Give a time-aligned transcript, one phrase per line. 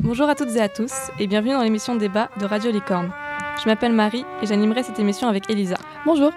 [0.00, 3.12] Bonjour à toutes et à tous et bienvenue dans l'émission Débat de Radio Licorne.
[3.62, 5.76] Je m'appelle Marie et j'animerai cette émission avec Elisa.
[6.04, 6.32] Bonjour.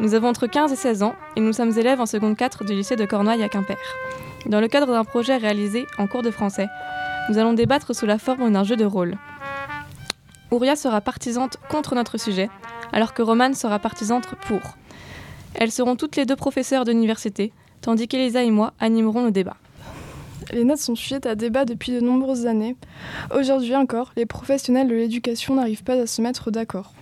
[0.00, 2.74] Nous avons entre 15 et 16 ans et nous sommes élèves en seconde 4 du
[2.74, 3.76] lycée de Cornouailles à Quimper.
[4.46, 6.68] Dans le cadre d'un projet réalisé en cours de français,
[7.28, 9.16] nous allons débattre sous la forme d'un jeu de rôle.
[10.50, 12.50] Ouria sera partisante contre notre sujet,
[12.92, 14.60] alors que Romane sera partisante pour.
[15.54, 17.52] Elles seront toutes les deux professeurs d'université,
[17.82, 19.56] tandis qu'Elisa et moi animerons le débat.
[20.52, 22.76] Les notes sont sujettes à débat depuis de nombreuses années.
[23.34, 26.94] Aujourd'hui encore, les professionnels de l'éducation n'arrivent pas à se mettre d'accord.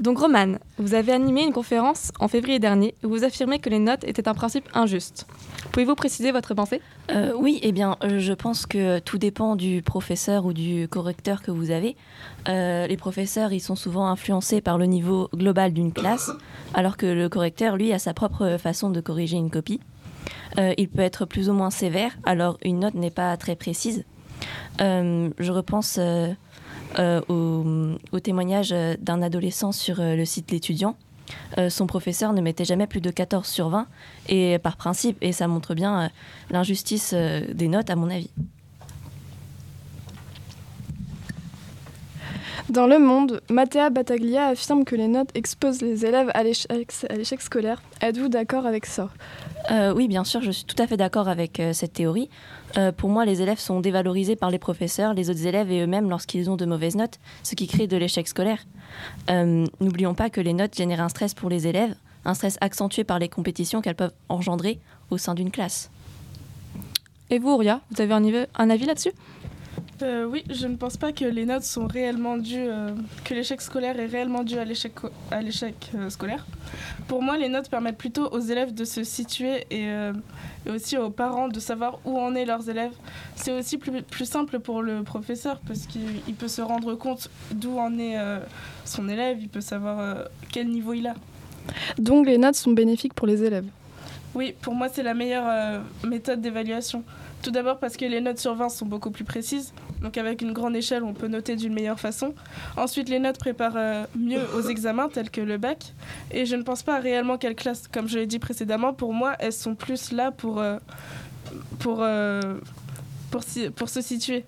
[0.00, 3.78] Donc Romane, vous avez animé une conférence en février dernier où vous affirmez que les
[3.78, 5.26] notes étaient un principe injuste.
[5.70, 6.80] Pouvez-vous préciser votre pensée?
[7.12, 11.42] Euh, Oui, eh bien, euh, je pense que tout dépend du professeur ou du correcteur
[11.42, 11.96] que vous avez.
[12.48, 16.32] Euh, les professeurs, ils sont souvent influencés par le niveau global d'une classe,
[16.74, 19.80] alors que le correcteur, lui, a sa propre façon de corriger une copie.
[20.58, 24.04] il peut être plus ou moins sévère, alors une note n'est pas très précise.
[24.78, 25.98] je repense
[27.28, 30.96] au, témoignage d'un adolescent sur le site L'étudiant.
[31.68, 33.86] son professeur ne mettait jamais plus de 14 sur 20,
[34.28, 36.10] et par principe, et ça montre bien
[36.50, 38.30] l'injustice des notes, à mon avis.
[42.70, 47.82] Dans Le Monde, Mattea Battaglia affirme que les notes exposent les élèves à l'échec scolaire.
[48.00, 49.10] Êtes-vous d'accord avec ça?
[49.70, 52.30] Euh, Oui, bien sûr, je suis tout à fait d'accord avec euh, cette théorie.
[52.78, 56.08] Euh, pour moi, les élèves sont dévalorisés par les professeurs, les autres élèves et eux-mêmes
[56.08, 58.64] lorsqu'ils ont de mauvaises notes, ce qui crée de l'échec scolaire.
[59.28, 63.18] N'oublions pas que les notes génèrent un stress pour les élèves, un stress accentué par
[63.18, 64.78] les compétitions qu'elles peuvent engendrer
[65.10, 65.90] au sein d'une classe.
[67.28, 69.12] Et vous, Auria, vous avez un avis là-dessus?
[70.04, 72.90] Euh, oui, je ne pense pas que les notes sont réellement dues, euh,
[73.24, 74.92] que l'échec scolaire est réellement dû à l'échec,
[75.32, 76.46] euh, scolaire.
[77.08, 79.88] Pour moi, les notes permettent plutôt aux élèves de se situer et,
[80.70, 82.92] aussi aux parents de savoir où en est leurs élèves.
[83.36, 87.78] C'est aussi plus, plus simple pour le professeur parce qu'il peut se rendre compte d'où
[87.78, 88.16] en est
[88.84, 91.14] son élève, il peut savoir quel niveau il a.
[91.98, 93.66] Donc les notes sont bénéfiques pour les élèves
[94.34, 97.04] Oui, pour moi, c'est la meilleure méthode d'évaluation.
[97.44, 99.74] Tout d'abord parce que les notes sur 20 sont beaucoup plus précises.
[100.00, 102.34] Donc avec une grande échelle, on peut noter d'une meilleure façon.
[102.78, 105.92] Ensuite, les notes préparent euh, mieux aux examens tels que le bac.
[106.30, 109.34] Et je ne pense pas réellement qu'elles classent, comme je l'ai dit précédemment, pour moi,
[109.40, 110.78] elles sont plus là pour, euh,
[111.80, 112.40] pour, euh,
[113.30, 114.46] pour, se situer.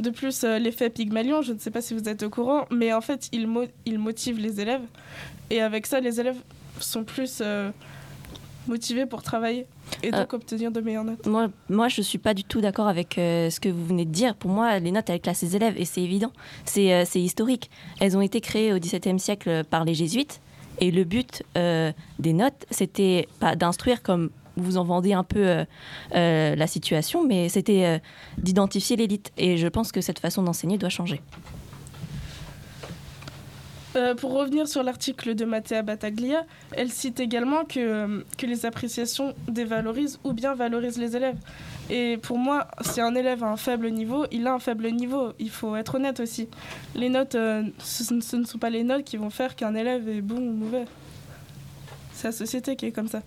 [0.00, 3.00] De plus, l'effet Pygmalion, je ne sais pas si vous êtes au courant, mais en
[3.00, 3.46] fait, il
[3.98, 4.82] motive les élèves.
[5.50, 6.38] Et avec ça, les élèves
[6.80, 7.42] sont plus
[8.66, 9.66] motivés pour travailler
[10.02, 11.26] et donc obtenir de meilleures notes.
[11.26, 14.04] Moi, moi je ne suis pas du tout d'accord avec euh, ce que vous venez
[14.04, 14.34] de dire.
[14.34, 16.32] Pour moi, les notes, elles classent les élèves et c'est évident.
[16.64, 17.70] C'est euh, historique.
[18.00, 20.40] Elles ont été créées au XVIIe siècle par les jésuites
[20.78, 25.64] et le but euh, des notes, c'était pas d'instruire comme vous en vendez un peu
[26.12, 28.02] la situation, mais c'était
[28.36, 29.32] d'identifier l'élite.
[29.38, 31.22] Et je pense que cette façon d'enseigner doit changer.
[33.94, 38.64] Euh, pour revenir sur l'article de Mattea Battaglia, elle cite également que, euh, que les
[38.64, 41.36] appréciations dévalorisent ou bien valorisent les élèves.
[41.90, 45.32] Et pour moi, si un élève a un faible niveau, il a un faible niveau.
[45.38, 46.48] Il faut être honnête aussi.
[46.94, 50.22] Les notes, euh, ce, ne sont pas les notes qui vont faire qu'un élève est
[50.22, 50.86] bon ou mauvais.
[52.14, 53.22] C'est la société qui est comme ça.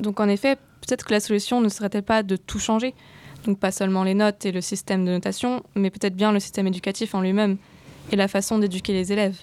[0.00, 2.92] Donc en effet, peut-être que la solution ne serait-elle pas de tout changer?
[3.46, 6.66] Donc pas seulement les notes et le système de notation, mais peut-être bien le système
[6.66, 7.58] éducatif en lui-même
[8.10, 9.36] et la façon d'éduquer les élèves.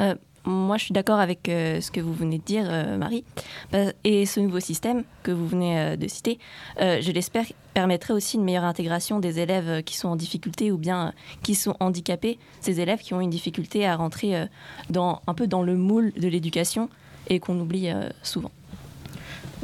[0.00, 3.24] Euh, moi, je suis d'accord avec euh, ce que vous venez de dire, euh, Marie.
[3.72, 6.38] Bah, et ce nouveau système que vous venez de citer,
[6.78, 11.12] je l'espère, permettrait aussi une meilleure intégration des élèves qui sont en difficulté ou bien
[11.42, 14.48] qui sont handicapés, ces élèves qui ont une difficulté à rentrer
[14.90, 16.88] dans, un peu dans le moule de l'éducation
[17.28, 17.88] et qu'on oublie
[18.22, 18.50] souvent.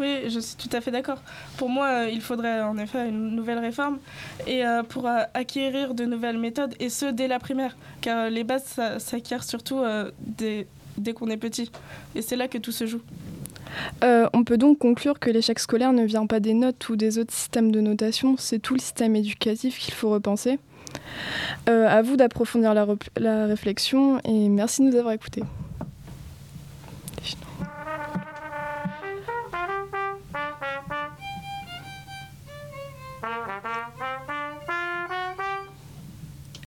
[0.00, 1.18] Oui, je suis tout à fait d'accord.
[1.58, 3.98] Pour moi, euh, il faudrait en effet une nouvelle réforme
[4.46, 8.42] et euh, pour euh, acquérir de nouvelles méthodes et ce dès la primaire, car les
[8.42, 9.82] bases s'acquièrent surtout
[10.20, 10.66] dès,
[11.14, 11.70] qu'on est petit
[12.14, 13.02] et c'est là que tout se joue.
[14.02, 17.34] on peut donc conclure que l'échec scolaire ne vient pas des notes ou des autres
[17.34, 20.58] systèmes de notation, c'est tout le système éducatif qu'il faut repenser.
[21.66, 25.42] à vous d'approfondir la réflexion et merci de nous avoir écoutés.